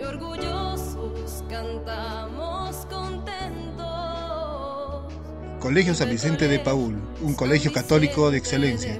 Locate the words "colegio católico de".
7.34-8.38